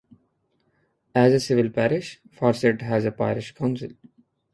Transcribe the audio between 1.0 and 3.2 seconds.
As a civil parish, Farcet has a